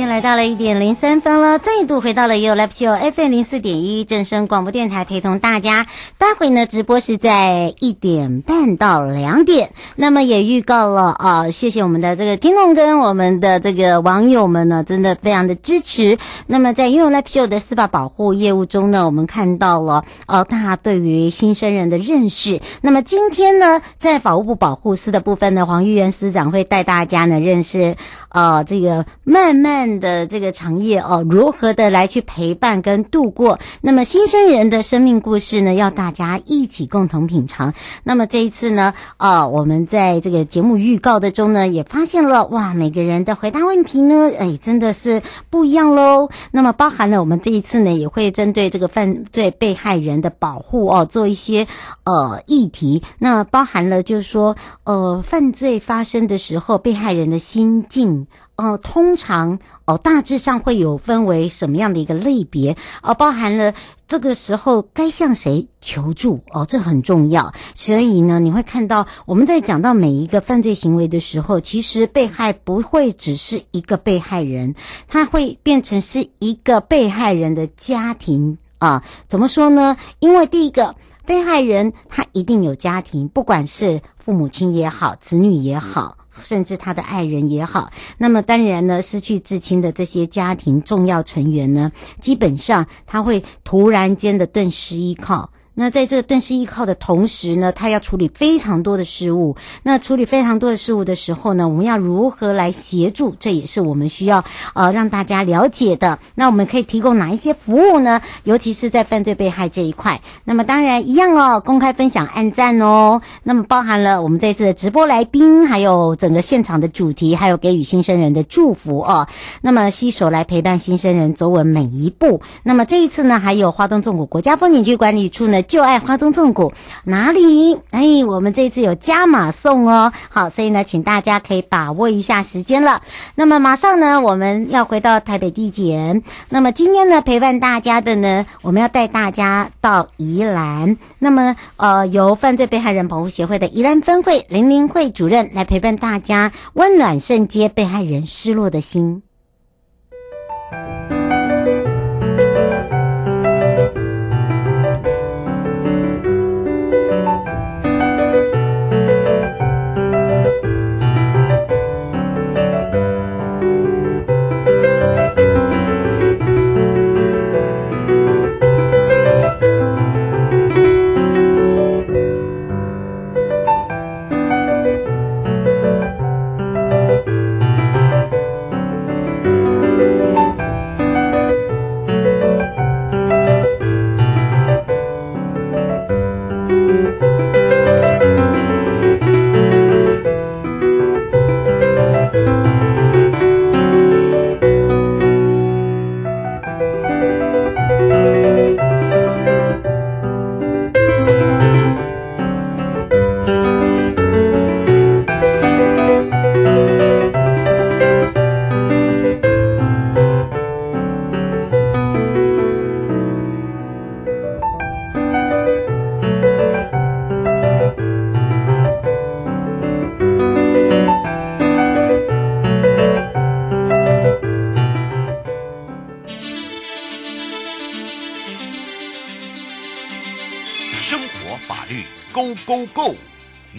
[0.00, 5.86] 间来到了一点零三分了，再度回到了 You Live Show FM 零四点一正声广播电台，陪同大家。
[6.16, 9.72] 待会呢，直播是在一点半到两点。
[9.96, 16.16] 那么也预告了啊，谢谢我们的这个听众跟我们的这个网友们呢，真的非常的支持。
[16.46, 22.62] 那么在 You Live Show 的司法保护业务中呢，我们看到了哦，大家对于新生人的认识。
[22.80, 27.96] 那么今天呢，在法务部保护司的部分呢，黄玉元司长会带大家呢认识
[28.30, 29.89] 呃这个慢慢。
[29.98, 33.58] 的这个长夜哦，如何的来去陪伴跟度过？
[33.80, 37.74] 那么新生人的生命故事呢，要大家一起共同品尝。
[38.04, 46.28] 那么这一次呢，啊，我们在这个节目预告的中呢，也发现了哇，每个人的回答问题呢，哎，真的是不一样喽。
[46.52, 51.66] 那么包含了我们这一次呢，也会针对这个犯罪被害人的保护哦，做一些
[52.04, 53.02] 呃议题。
[53.18, 58.26] 那包含了就是说，呃，犯罪发生的时候，被害人的心境。
[58.60, 63.72] 哦，通常哦，大致上会有分为什么样的一个类别哦，包含了
[64.06, 67.54] 这个时候该向谁求助哦，这很重要。
[67.74, 74.74] 所以呢，你会看到我们在讲到每一个犯罪行为的时候，其实被害不会只是一个被害人，
[75.08, 79.02] 他会变成是一个被害人的家庭啊。
[79.26, 79.96] 怎么说呢？
[80.18, 86.18] 因为第一个被害人他一定有家庭，不管是父母亲也好，子女也好。
[86.42, 95.50] 甚至他的爱人也好，那么当然呢，失去至亲的这些家庭重要成员呢，基本上他会突然间的顿失依靠。
[95.82, 99.56] 那在这个顿失依靠的同时呢，他要处理非常多的事务。
[99.82, 103.34] 那处理非常多的事务的时候呢，我们要如何来协助？
[103.40, 106.18] 这也是我们需要呃让大家了解的。
[106.34, 108.20] 那我们可以提供哪一些服务呢？
[108.44, 110.20] 尤其是在犯罪被害这一块。
[110.44, 113.22] 那么当然一样哦，公开分享、按赞哦。
[113.42, 119.26] 那么包含了我们这次的直播来宾，还有整个现场的主题，还有给予新生人的祝福哦。
[119.62, 122.42] 那么携手来陪伴新生人走稳每一步。
[122.64, 125.62] 那么这一次呢，还有花东纵谷国家风景区管理处呢。
[125.70, 126.72] 就爱花东纵谷
[127.04, 127.78] 哪里？
[127.92, 130.12] 哎，我们这次有加码送哦。
[130.28, 133.02] 好，所以呢，请大家可以把握一下时间了。
[133.36, 136.24] 那么马上呢，我们要回到台北地检。
[136.48, 140.96] 那么今天呢，陪伴大家的呢，我们要带大家到宜兰。
[141.20, 149.22] 那么呃，由犯罪被害人保护协会的宜兰分会林玲会主任来陪伴大家，温暖圣街被害人失落的心。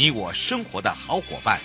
[0.02, 1.62] 你我生活的好伙伴，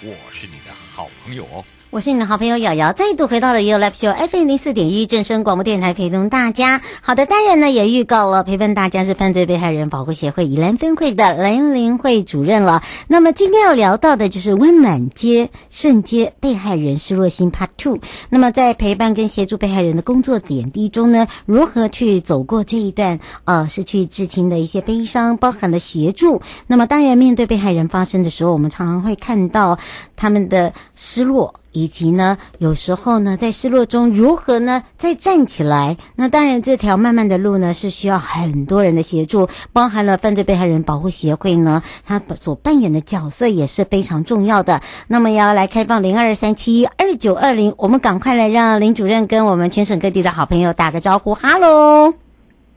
[0.00, 1.62] 我是你的好朋友哦。
[1.90, 6.80] 我是你的好朋友瑶瑶，再度回到了 You Live Show FM 零四点一正声广播电台，陪同大家。
[7.00, 12.84] 好的，当然呢也预告了陪伴大家是犯罪被害人保护协会宜兰分会的林玲慧主任了。
[13.08, 17.98] 那么今天要聊到的就是温暖街圣街被害人失落心 Part Two。
[18.28, 26.40] 那么在陪伴跟协助被害人的工作点滴中呢，如何去走过这一段呃失去至亲的一些悲伤，包含了协助。
[26.68, 29.76] 那么当然面对被害人发生的时候，我们常常会看到
[30.14, 31.52] 他们的失落。
[31.72, 35.96] 以及呢，有时候呢，在失落中如何呢再站起来？
[36.16, 44.80] 那当然，这条漫漫的路呢是需要很多人的协助，包含了犯罪被害人保护协会呢，他所扮演的角色也是非常重要的。
[45.06, 52.29] 那么要来开放零二三七二九二零，我们赶快来让林主任跟我们全省各地的好朋友打个招呼，哈喽。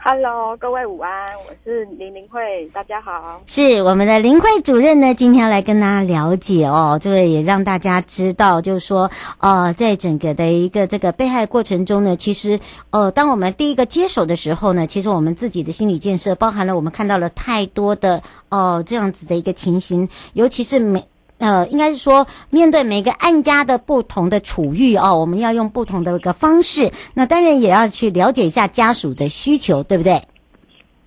[0.06, 3.42] Hello，各位午安，我是林林慧，大家好。
[3.48, 12.60] 是我们的林慧主任呢，今天来跟大家了解哦，这个也让大家知道，就是说，呃，在整个的一个这个被害过程中呢，其实，
[12.90, 21.08] 呃，当我们第一个接手的时候呢，其实我们自己的心理建设，包含了我们看到了太多的，呃，这样子的一个情形，尤其是每。
[21.44, 26.90] 呃，应该是说，面对每个案家的不同的处遇哦，我们要用不同的一个方式。
[27.14, 30.26] 那当然也要去了解一下家属的需求，对不对？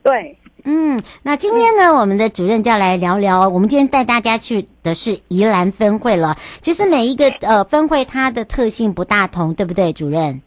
[0.03, 1.01] 对，嗯。
[1.23, 3.49] 那今天呢，嗯、我们的主任就要来聊聊。
[3.49, 6.37] 我们今天带大家去的是宜兰分会了。
[6.61, 10.43] 其实每一个呃分会，它的特性不大同，对不对，主任？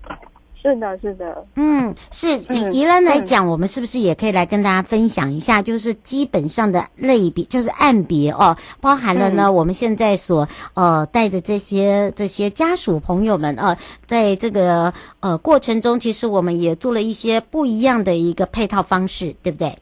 [0.62, 19.78] 是的，是的，嗯，是以宜兰来讲，我们是不是也可以来跟大家分享一下，就是基本上的类别，就是按别哦，包含了呢，我们现在所呃带着这些这些家属朋友们啊，在这个呃过程中，其实我们也做了一些不一样的一个配套方式，对不对？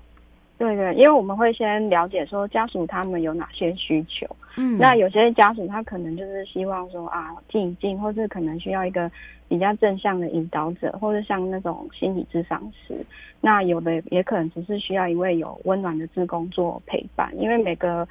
[0.57, 4.25] 对对，因为我们会先了解说家属他们有哪些需求，
[4.57, 9.09] 嗯，那有些家属他可能就是希望说啊静一静，或是可能需要一个。
[9.49, 12.93] 比较正向的引导者，或者像那种心理咨商师，
[13.39, 18.05] 那有的也可能只是需要一位有温暖的志工做陪伴，因为每个。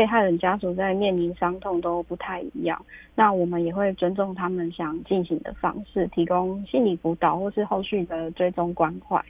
[0.00, 2.82] 被害人家属在面临伤痛都不太一样，
[3.14, 9.22] 那我们也会尊重他们想进行的方式，提供心理辅导或是后续的追踪关怀。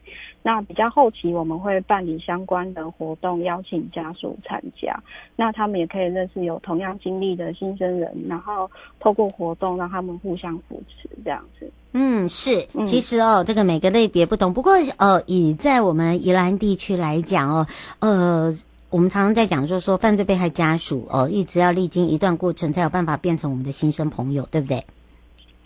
[0.45, 4.97] 那比较后期我们会办理相关的活动，邀请家属参加，
[5.35, 8.71] 那他们也可以认识有同样经历的新生人，然后
[9.01, 11.69] 透过活动让他们互相扶持，这样子。
[11.95, 17.67] 嗯，是，其实哦，这个每个类别不同，不过呃，以在我们宜兰地区来讲哦，
[17.99, 18.55] 呃。
[18.91, 24.85] 我们常常在讲，就是说犯罪被害家属哦，一直要历经一段过程，才有办法变成我们的新生朋友，对不对？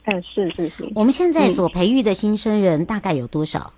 [0.04, 0.92] 嗯，是是是。
[0.94, 3.72] 我们现在所培育的新生人大概有多少？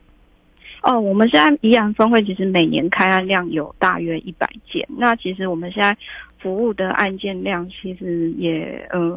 [0.83, 4.85] 哦，我们现在宜兰分会其实每年开案量有大约一百件。
[4.89, 5.97] 那其实我们现在
[6.41, 9.17] 服务的案件量其实也呃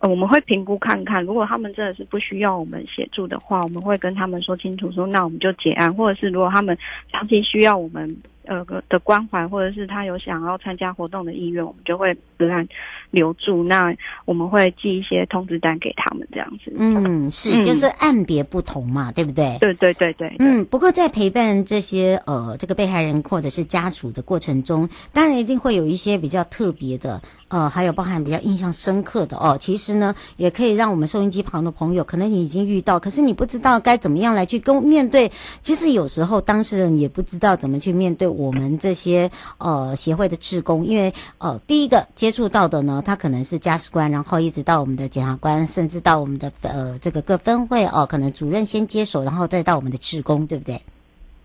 [0.00, 6.76] 呃，我们会评估看看，如果他们真的是不需要我们协助的话，我们会跟他们说清楚，说那我们就结案，或者是如果他们
[7.10, 8.14] 长期需要我们。
[8.46, 12.66] 呃的关怀，或者是他有想要参加活动的意愿，我们就会自然
[13.10, 13.64] 留住。
[13.64, 16.72] 那我们会寄一些通知单给他们，这样子。
[16.76, 19.56] 嗯，是，嗯、就是按别不同嘛，对不对？
[19.60, 20.34] 对对对对。
[20.38, 29.56] 嗯，不过在陪伴这些呃这个被害人或者是家属的过程中，当然一定会有一些比较特别的，呃，还有包含比较印象深刻的哦。
[29.58, 35.30] 其实呢，也可以让我们收音机旁的朋友，可能你已经遇到，可是你不知道该怎么样来去跟面对。
[35.62, 38.33] 其实有时候当事人也不知道怎么去面对。
[38.36, 50.80] 我们这些呃协会的职工，因为呃第一个接触到的呢，他可能是家事官，然后一直到我们的检察官，甚至到我们的呃这个各分会哦、呃，可能主任先接手，然后再到我们的职工，对不对？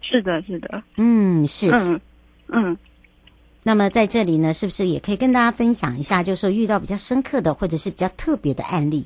[0.02, 2.00] 是的，是的，嗯，是，嗯
[2.48, 2.78] 嗯。
[3.62, 9.06] 那么在这里呢，是不是也可以跟大家分享一下，就是说遇到比较深刻的或者是比较特别的案例？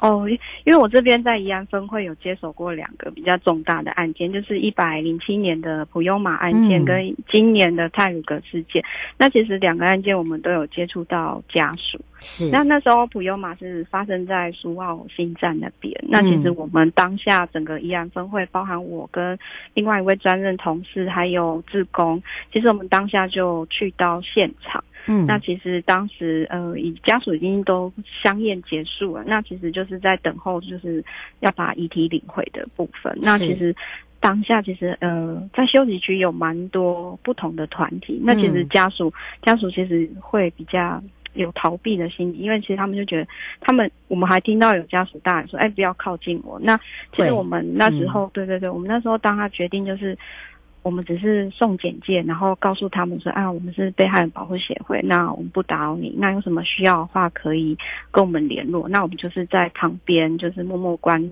[0.00, 0.26] 哦，
[0.64, 8.82] 因为我这边在宜安分会有接手过两个比较重大的案件，就是一百零七年的普悠玛案件跟今年的泰鲁格事件。
[8.82, 12.00] 嗯、那其实两个案件我们都有接触到家属。
[12.20, 12.50] 是。
[12.50, 15.94] 那那时候普悠玛是发生在苏澳新站那边。
[16.08, 19.38] 那其实我们当下整个宜安分会，包含我跟
[19.74, 24.82] 另外一位专任同事还有志工，其实我们当下就去到现场。
[25.06, 27.92] 嗯，那其实当时呃，以家属已经都
[28.22, 31.02] 相验结束了，那其实就是在等候，就是
[31.40, 33.16] 要把遗体领回的部分。
[33.20, 33.74] 那其实
[34.20, 41.02] 当下其实呃，在休息区有蛮多不同的团体，那其实家属、嗯、家属其实会比较
[41.32, 43.26] 有逃避的心理，因为其实他们就觉得
[43.60, 46.60] 他们，我们还听到有家属大人说，哎，不要靠近我。
[46.62, 46.78] 那
[47.12, 50.16] 其实我们那时候，对、嗯、对对，我们那时候当他决定就是。
[50.82, 57.76] 我们只是送简介，然后告诉他们说，啊，我们是被害人保护协会，那我们不打扰你，那有什么需要的话可以
[58.10, 58.88] 跟我们联络。
[58.88, 61.30] 那我们就是在旁边，就是默默关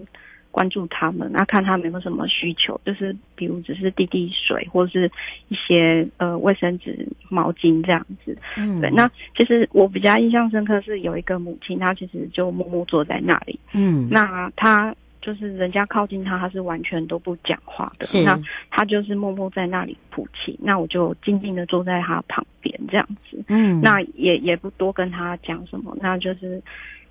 [0.50, 5.10] 关注他们，那看他们有没有什么需求，就是比如只是递递水，或者是
[5.48, 8.36] 一些呃卫生纸、毛巾这样子。
[8.58, 8.90] 嗯，对。
[8.90, 13.58] 那其实我比较印象深刻是有一个母亲，她其实就默默坐在那里。
[13.72, 14.94] 嗯，那她。
[15.28, 18.06] 就是人家靠近他，他是完全都不讲话的。
[18.06, 20.58] 是，那他就是默默在那里哭泣。
[20.58, 23.44] 那我就静静的坐在他旁边这样子。
[23.48, 25.94] 嗯，那也也不多跟他讲什么。
[26.00, 26.62] 那就是，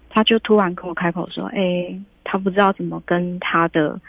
[0.09, 4.01] 他就突然跟我开口说：“哎、欸，他不知道怎么跟他的，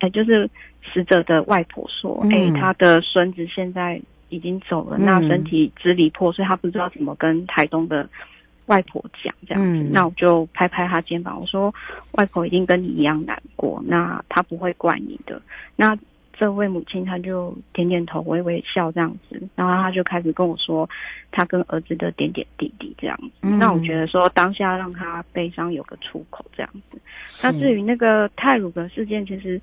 [0.00, 0.46] 哎、欸，就是
[0.92, 3.98] 死者的外婆说，哎、嗯欸，他的孙子现在
[4.28, 8.06] 已经走了，嗯、那身体支离破碎，他不知道怎么跟台东的。”
[8.66, 11.72] 外婆讲这样子，嗯，那我就拍拍她肩膀，我说
[12.12, 15.40] ：“外婆一定跟你一样难过，那她不会怪你的。”
[15.76, 15.96] 那
[16.32, 20.88] 这位母亲她就点点头，微微笑这样子，然后她就开始跟我说
[21.30, 23.30] 她跟儿子的点点滴滴这样子。
[23.42, 27.00] 嗯，那我觉得说当下让她悲伤有个出口这样子。
[27.42, 29.60] 那至于那个泰鲁格事件，其实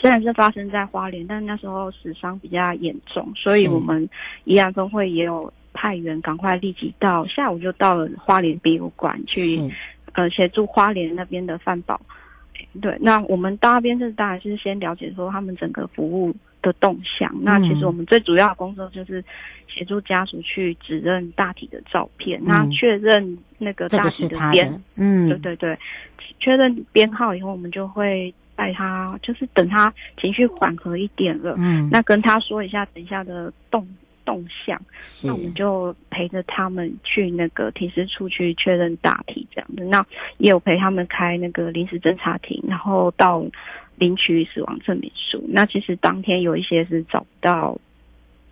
[0.00, 4.08] 虽然是发生在花莲，但那时候死伤比较严重，所以我们
[4.44, 5.52] 宜兰分会也有。
[5.72, 9.60] 派员赶快立即到，下午就到了花莲殡仪馆去，
[10.12, 12.00] 呃，协助花莲那边的饭保。
[12.80, 17.28] 对，那我们到那边是当然是先了解说他们整个服务的动向。
[17.36, 19.24] 嗯、那其实我们最主要的工作就是
[19.66, 25.76] 协助家属去指认大体的照片，嗯、那确认那个大体的编，嗯，对对对，
[26.38, 33.84] 确认编号以后，我们就会带他，就是等他情绪缓和一点了，嗯，那跟他说一下等一下的动。
[34.30, 34.80] 动向，
[35.24, 39.84] 那我们就陪着他们去那个停尸处去确认大体这样的。
[39.86, 40.06] 那
[40.38, 43.44] 也有陪他们开那个临时侦查庭，然后到
[43.96, 45.44] 领取死亡证明书。
[45.48, 47.76] 那其实当天有一些是找不到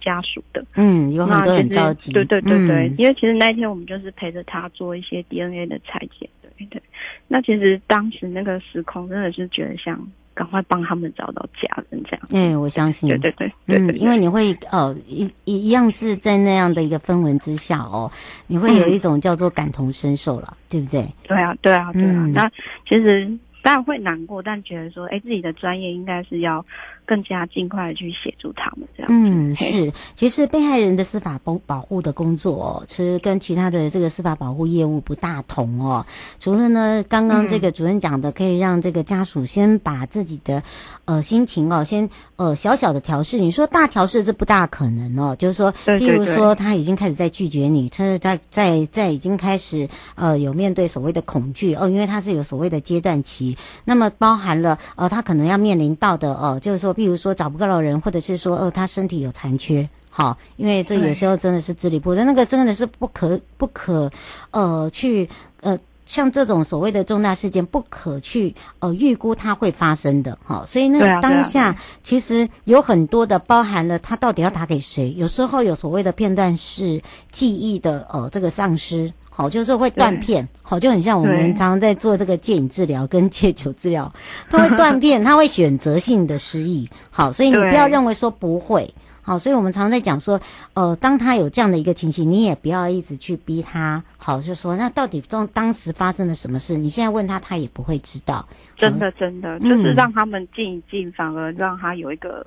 [0.01, 2.13] 家属的，嗯，有很多很着急。
[2.13, 6.29] 对对对对，嗯、因为其实那一天我们就是陪着他做一些 DNA 的采检。
[6.43, 6.83] 对对，
[7.29, 9.97] 那其实当时那个时空真的是觉得像。
[10.39, 12.29] 赶快帮他们找到家人，这样。
[12.31, 13.09] 哎，我相信。
[13.09, 18.09] 对对对，嗯，因为你会哦，一一样是在那样的一个氛围之下哦，
[18.47, 21.13] 你会有一种叫做感同身受了，对不对？
[21.25, 22.25] 对啊，对啊，对啊。
[22.33, 22.49] 那
[22.89, 23.29] 其实
[23.69, 26.65] 当然会难过，但觉得说，哎，自己的专业应该是要。
[27.09, 29.09] 更加尽快的去协助他们，这样。
[29.11, 29.91] 嗯，是。
[30.15, 36.05] 其实被害人的司法保保护的工作哦，其实跟其他的这个司法保护业务不大同哦。
[36.39, 40.63] 除了呢，刚刚这个主任讲的，可以让这个家属先把自己的
[41.07, 43.39] 呃心情哦，先呃小小的调试。
[43.39, 56.95] 你说大调试是不大可能哦，就是说，譬如说他已经开始在拒绝你，他是在在在已经开始呃有面对所谓的恐惧哦，因为他是有所谓的阶段期，那么包含了呃他可能要面临到的哦，就是说。
[56.99, 64.11] 比如说找不到人，或者是说，呃，他身体有残缺，好，因为这有时候真的是支离破碎，那个真的是不可不可，
[64.51, 65.29] 呃，去
[65.61, 77.01] 呃，像这种所谓的重大事件，不可去呃预估它会发生的，好，所以那个当下其实有很多的包含了他到底要打给谁，有时候有所谓的片段式
[77.31, 79.13] 记忆的，呃，这个丧失。
[79.39, 84.13] 好，就是会断片，好，就很像我们常常在做这个戒瘾治疗跟戒酒治疗，
[84.51, 86.91] 它会断片，它会选择性的失忆。
[87.09, 88.93] 好，所以你不要认为说不会。
[89.23, 90.41] 好，所以我们常常在讲说，
[90.75, 94.03] 呃，当他有这样的一个情形，你也不要一直去逼他。
[94.17, 96.77] 好，就说那到底当当时发生了什么事？
[96.77, 98.45] 你现在问他，他也不会知道。
[98.77, 102.45] 真的，真的，就是让他们静一静，反而让他有一个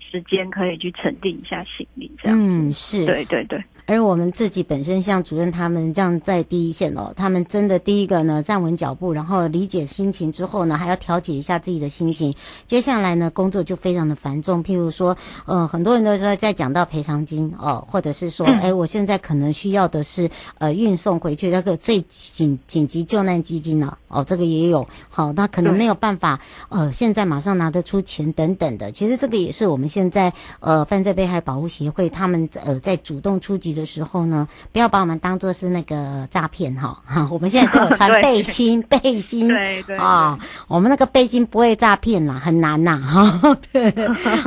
[0.00, 2.10] 时间可以去沉淀一下心理。
[2.20, 3.62] 这样，嗯，是对对对。
[3.86, 12.34] 而我们自己本身像主任他们这样在第一线哦，他们真的第一个呢站稳脚步，然后理解心情之后呢，还要调节一下自己的心情。
[12.66, 14.64] 接下来呢，工作就非常的繁重。
[14.64, 15.14] 譬如说，
[15.44, 24.86] 呃，很多人都在在讲到赔偿金哦，或者是说， 哎，我现在可能需要的是呃运送回去那个最紧紧急救难基金了哦，这个也有。
[25.10, 28.90] 好，那可能没有办法呃，现在马上拿得出钱等等的。
[28.92, 37.02] 其实这个也是我们现在呃犯罪被害保护协会他们呃在主动出击的时候呢，不要把我们当做是那个诈骗哈。
[37.04, 40.38] 哈， 我们现在都有穿 背心，背心， 对对啊，
[40.68, 43.92] 我们那个背心不会诈骗啦，很难呐哈，对，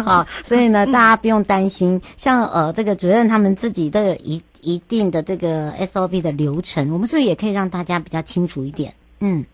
[0.03, 8.93] 好，所以呢，大家不用担心，像呃这个主任他们自己都有一一定的这个 SOP 的流程，我们是不是也可以让大家比较清楚一点？
[9.19, 9.45] 嗯。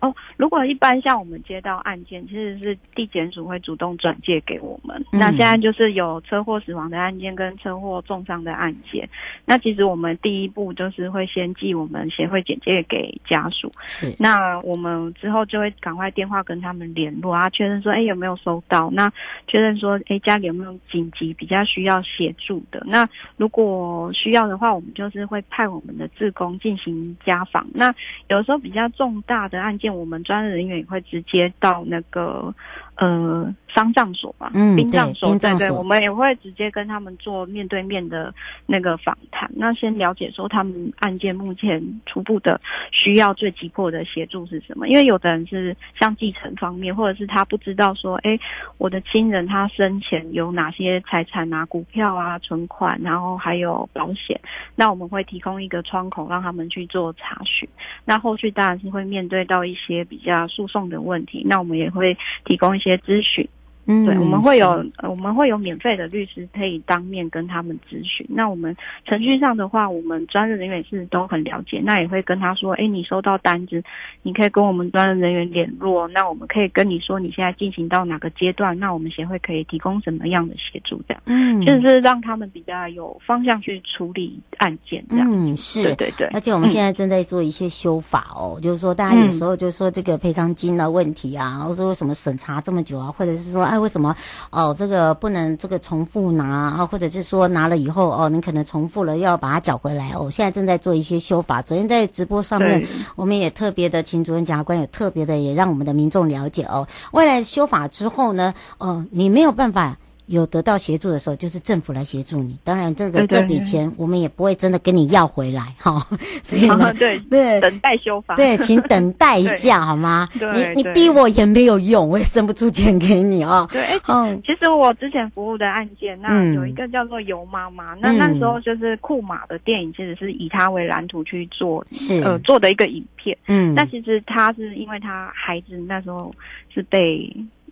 [0.00, 5.00] 哦，如果一般像我们接到案件，其实是地检署会主动转介给我们。
[5.12, 9.08] 嗯、那现在就是有车祸死亡的案件跟车祸重伤的案件，
[9.44, 13.70] 那其实我们第一步就是会先寄我们协会简介给家属。
[13.86, 18.90] 是，那我们之后就会赶快电话跟他们联络啊，确认说，哎，有没有收到？
[18.90, 19.08] 那
[19.46, 22.82] 确认说，哎，家里有没有紧急比较需要协助的？
[22.84, 27.64] 那如果需要的话，我们就是会派我们的志工进行家访。
[27.72, 27.94] 那
[28.26, 29.92] 有时候比较重大的案件。
[29.92, 32.54] 我们专人员也会直接到那个。
[32.96, 38.32] 呃，丧葬所吧，嗯，殡葬所，对对，我们也会直接跟他们做面对面的
[38.66, 39.50] 那个访谈。
[39.54, 44.88] 那先了解说他们案件目前初步的需要最急迫的协助是什么？
[44.88, 48.38] 因为有的人是像继承方面，或者是他不知道说，哎，
[48.76, 54.38] 我的亲人他生前有哪些财产啊，股票啊，存款，然后还有保险。
[54.76, 57.66] 那我们会提供一个窗口让他们去做查询。
[58.04, 61.42] 那后续当然是会面对到一些比较诉讼的问题。
[61.46, 62.96] 那我们也会提供一些。
[62.98, 63.48] 咨询。
[63.86, 68.24] 嗯，对，我们会有我们会有免费的律师可以当面跟他们咨询。
[68.28, 73.82] 那我们程序上的话，我们专业人员是都很了解，那也会跟他说，哎，你收到单子，
[74.22, 76.06] 你可以跟我们专业人员联络。
[76.08, 78.78] 那我们可以跟你说，你现在进行到哪个阶段？
[78.78, 81.02] 那我们协会可以提供什么样的协助？
[81.08, 85.04] 这样，嗯，就是让他们比较有方向去处理案件。
[85.10, 86.26] 这样，嗯，是，对对对。
[86.28, 94.14] 而且我们现在正在做一些修法哦，嗯、就是说大家有时候就是说这个赔偿金的问题啊，或者说什么审查这么久啊，或者是说，哎，为什么？
[94.50, 96.44] 哦，这个不能这个重复拿
[96.76, 100.30] 啊，或者是说拿了以后哦，你可能重复了要把它缴回来哦。
[100.30, 102.86] 现在正在做一些修法，昨天在直播上面，
[103.16, 106.86] 我们也特别的请主任检察官也特别的也让我们的民众了解哦。
[107.12, 109.96] 未来修法之后呢，哦，你没有办法。
[110.26, 112.56] 有得到协助的时候，就是政府来协助你。
[112.64, 116.06] 当然，这个这笔钱我们也不会真的跟你要回来哈。
[116.42, 118.34] 所以呢， 对对，等待修法。
[118.36, 120.28] 对，请等待一下 好吗？
[120.34, 123.68] 你你逼我也没有用，我也生不出钱给你啊。
[123.70, 133.36] 对，嗯，其实我之前服务的案件，那有一个叫做尤妈妈，那那时候就是库马的电影，其实是以她为蓝图去做，是呃做的一个影片。
[133.48, 136.32] 嗯，那其实她是因为她孩子那时候
[136.72, 137.30] 是被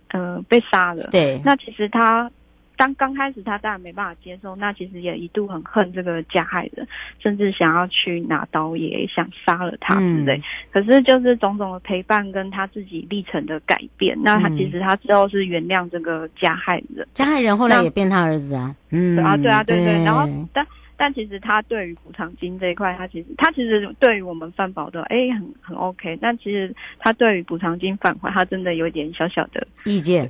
[0.09, 1.07] 呃被杀了。
[1.11, 2.29] 对，那其实她。
[2.81, 6.87] 当刚开始，他当然没办法接受，那其实也一度很恨这个加害人，
[7.19, 10.35] 甚至想要去拿刀也想杀了他之类。
[10.37, 10.41] 嗯、
[10.71, 18.75] 可是就是种种的陪伴跟他自己历程的改变，嗯、那他其实他之后是原谅这个加害人，加害人后来也变他儿子啊。
[18.89, 19.85] 嗯，啊，对啊，对对。
[19.97, 20.65] 对然后但。
[21.01, 26.15] 但其实他对于补偿金这一块，他其实他其实对于我们饭保的，哎，很很 OK。
[26.21, 30.29] 但其实他对于补偿金返还，他真的有点小小的意见。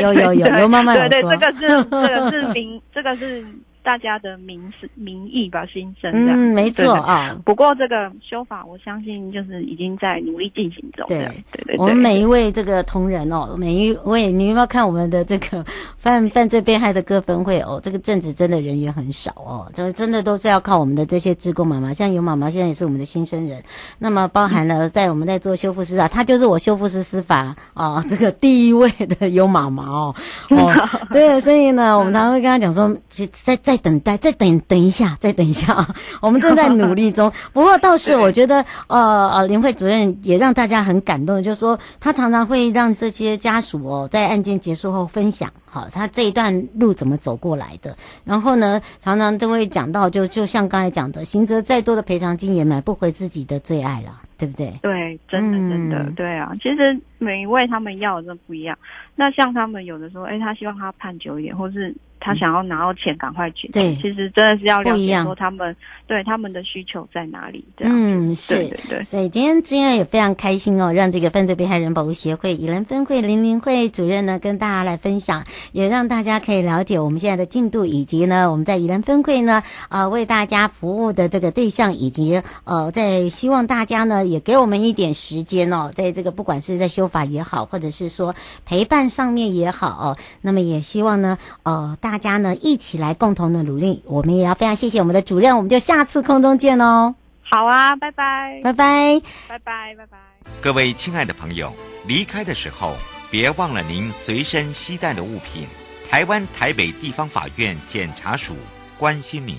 [0.00, 1.06] 有有有，有慢慢说。
[1.10, 3.44] 对对，这个是这个是明，这个是。
[3.82, 7.36] 大家的民是民意吧，心声嗯，没错啊。
[7.44, 11.06] 不过这个修法，我相信就是已经在努力进行中。
[11.08, 15.64] 对对对，我们每一位这个同仁哦，每一位，你有没有看我们的这个
[15.96, 17.80] 犯犯罪被害的各分会哦？
[17.82, 23.62] 这个正职真的人员很少哦，就是真的都是要靠我们的这些职工妈妈，像尤妈妈现在也是我们的新生人。
[23.98, 30.14] 那么包含了在我们在做修复师啊，她就是我修复师司法啊这个第一位的尤妈妈哦。
[30.50, 30.70] 哦，
[31.10, 33.79] 对，所以呢，我们常常会跟她讲说，其实在在。
[33.80, 35.94] 再等待，再等等一下，再等一下啊！
[36.20, 37.32] 我们正在努力中。
[37.54, 47.96] 不过倒是我觉得，呃呃，林慧主任也让大家很感动，就是说他常常会让这些家属哦，在案件结束后分享，好，他这一段路怎么走过来的。
[48.24, 54.72] 然后呢，常常都会讲到，就就像刚才讲的，刑责再多的赔偿金也买不回自己的最爱了，对不对？
[54.82, 56.50] 对，真的真的，嗯、对啊。
[56.54, 58.76] 其实每一位他们要的都不一样。
[59.14, 61.94] 那像他们有的时候，哎，他希望他判久一点，或是。
[62.22, 63.66] 他想要拿到钱，赶快去。
[63.68, 65.74] 对，其实真的是要了解说他们
[66.06, 67.64] 对他们的需求在哪里。
[67.78, 69.02] 这样嗯，是，对对对。
[69.02, 92.20] 所以今天今天也非常开心哦，让这个犯罪被害人保护协会宜兰分会林林会主任呢跟大家来分享，也让大家可以了解我们现在的进度，以及呢我们在宜兰分会呢呃为大家服务的这个对象，以及呃在希望大家呢也给我们一点时间哦，在这个不管是在修法也好，或者是说陪伴上面也好哦，那么也希望呢呃大。
[92.20, 97.14] 家呢一起来共同的努力，我们也要非常谢谢我们的主任，我们就下次空中见喽。
[97.40, 100.18] 好啊，拜拜，拜拜，拜拜，拜拜。
[100.60, 101.72] 各位亲爱的朋友，
[102.06, 102.92] 离开的时候
[103.30, 105.66] 别忘了您随身携带的物品。
[106.10, 108.54] 台湾台北地方法院检察署
[108.98, 109.56] 关心您。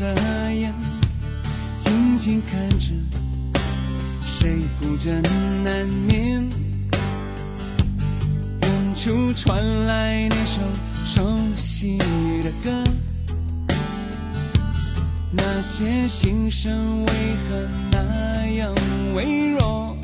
[0.00, 0.14] 的
[0.54, 0.74] 眼，
[1.78, 2.86] 静静看着
[4.26, 5.22] 谁孤枕
[5.62, 6.48] 难眠？
[8.62, 10.62] 远处传来那首
[11.04, 11.98] 熟悉
[12.42, 12.82] 的歌，
[15.30, 17.12] 那些心声为
[17.50, 18.74] 何那样
[19.14, 19.94] 微弱？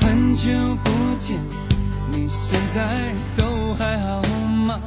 [0.00, 0.52] 很久
[0.84, 1.36] 不见，
[2.12, 4.22] 你现在都还好
[4.68, 4.80] 吗？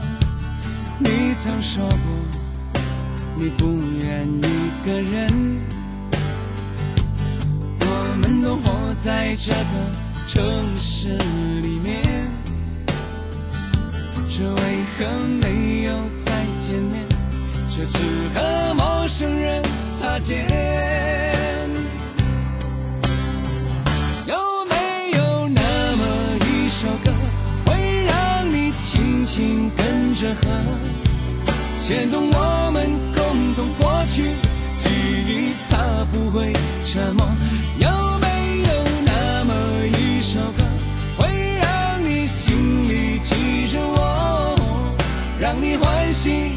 [0.98, 1.98] 你曾说过，
[3.36, 3.66] 你不
[4.02, 5.62] 愿一个人。
[7.82, 9.58] 我们都活在这个
[10.26, 11.18] 城市
[11.62, 12.02] 里面，
[14.30, 14.56] 却为
[14.98, 15.06] 何
[15.42, 17.04] 没有再见面？
[17.70, 18.00] 却只
[18.34, 21.35] 和陌生人擦肩。
[30.16, 30.42] 着河，
[31.78, 34.32] 牵动我们共同过去，
[34.78, 34.90] 记
[35.28, 36.54] 忆它不会
[36.86, 37.28] 沉默。
[37.80, 38.28] 有没
[38.62, 38.70] 有
[39.06, 39.54] 那么
[39.88, 40.64] 一首歌，
[41.18, 41.28] 会
[41.60, 44.56] 让你心里记着我，
[45.38, 46.54] 让你欢喜，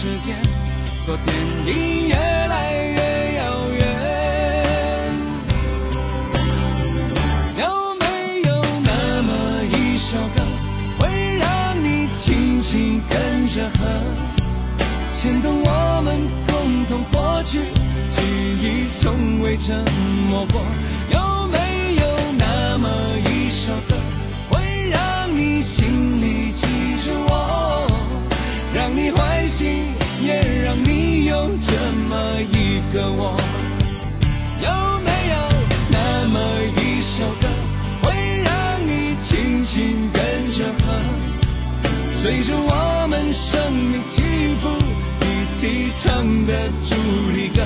[0.00, 0.40] 时间
[1.00, 1.34] 昨天
[1.66, 3.82] 已越来越遥远，
[7.58, 7.66] 有
[7.98, 8.06] 没
[8.48, 9.30] 有那么
[9.64, 10.40] 一首歌，
[11.00, 13.88] 会让你轻轻跟着和，
[15.12, 16.14] 牵动我们
[16.46, 17.58] 共同过去，
[18.08, 18.22] 记
[18.60, 19.84] 忆从未沉
[20.28, 20.60] 默过。
[21.10, 21.47] 有
[32.98, 33.36] 的我，
[34.60, 34.70] 有
[35.06, 35.36] 没有
[35.88, 36.36] 那么
[36.82, 37.46] 一首歌，
[38.02, 38.50] 会让
[38.84, 41.00] 你轻轻跟着和，
[42.20, 44.20] 随着我们生命起
[44.60, 44.68] 伏
[45.22, 46.96] 一起唱的主
[47.32, 47.62] 题歌？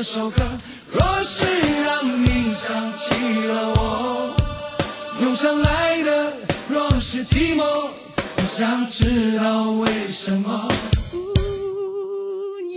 [0.00, 0.40] 这首歌，
[0.90, 1.44] 若是
[1.84, 3.12] 让你想起
[3.44, 4.34] 了我，
[5.20, 6.32] 涌上来的
[6.70, 10.66] 若是寂寞，我想知道为什么？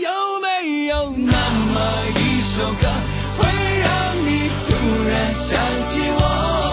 [0.01, 0.09] 有
[0.41, 2.89] 没有那么一首歌，
[3.37, 3.47] 会
[3.79, 4.73] 让你突
[5.07, 6.72] 然想起我？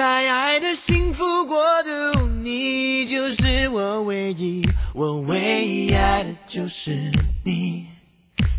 [0.00, 7.12] 在爱的幸福国度，你就是我唯一，我唯一爱的就是
[7.44, 7.84] 你，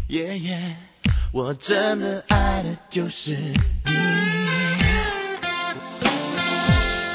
[0.10, 0.76] 耶耶，
[1.34, 3.92] 我真的爱的就是你。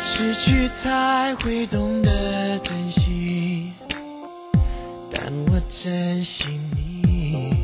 [0.05, 3.75] 失去才会懂得珍惜，
[5.09, 7.63] 但我珍惜你。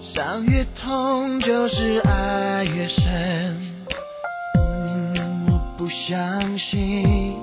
[0.00, 3.75] 伤越痛，就是爱越深。
[5.86, 7.38] 不相信，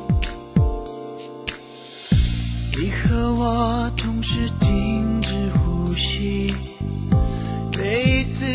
[2.77, 6.53] 你和我同时停止呼吸，
[7.77, 8.45] 每一次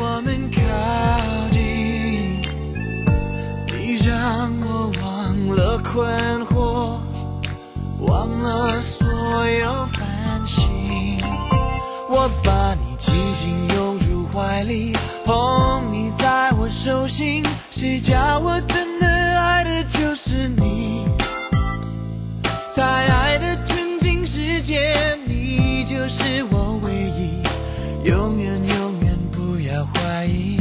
[0.00, 0.60] 我们靠
[1.52, 2.42] 近，
[3.68, 6.98] 你让我忘了困惑，
[8.00, 11.16] 忘了所有烦心。
[12.10, 18.97] 我把你紧紧拥入怀里，捧你在我手心，谁叫我真
[19.38, 21.06] 爱的就是你，
[22.72, 27.42] 在爱的纯净世界，你就是我唯一，
[28.04, 30.58] 永远永远不要怀疑。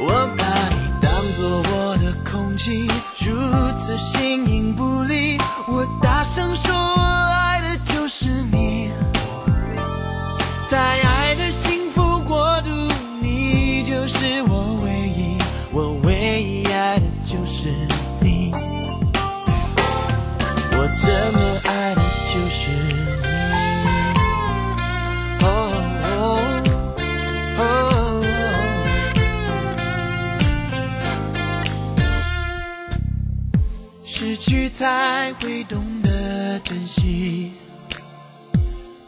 [0.00, 2.86] 我把你当作我的空气，
[3.24, 3.32] 如
[3.76, 6.72] 此形影不离，我大声说，
[21.32, 22.00] 么爱的
[22.32, 22.94] 就是你。
[25.44, 25.46] 哦，
[34.04, 37.52] 失去才会懂得珍惜。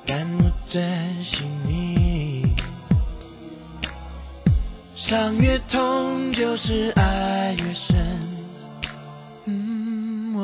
[0.07, 2.55] 但我珍惜你，
[4.95, 7.97] 伤越痛就是爱越深。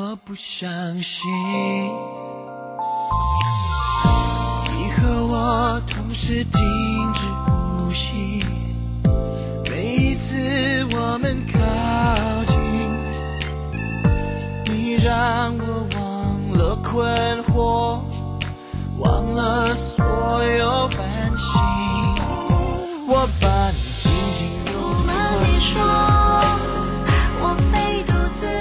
[0.03, 1.29] 我不相信
[4.65, 6.59] 你和我同时停
[7.13, 8.43] 止呼吸，
[9.69, 10.35] 每一次
[10.91, 11.59] 我们靠
[12.45, 12.57] 近，
[14.73, 17.05] 你让我忘了困
[17.43, 17.99] 惑。
[18.97, 20.03] 忘了所
[20.43, 20.80] 有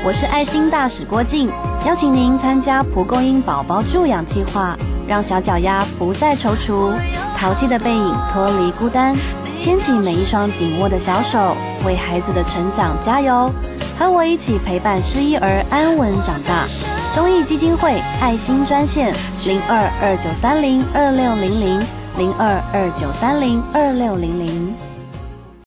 [0.03, 1.47] 我是爱心大使郭静，
[1.87, 4.75] 邀请您参加蒲公英宝宝助养计划，
[5.07, 6.91] 让小脚丫不再踌躇，
[7.37, 9.15] 淘气的背影脱离孤单，
[9.59, 13.53] 牵起每一双紧握的小手，为孩子的成长加油，
[13.99, 16.67] 和我一起陪伴失依儿安稳长大。
[17.15, 21.87] 中义基金会爱心专线零二二九三零二六零零
[22.17, 24.90] 零二二九三零二六零零。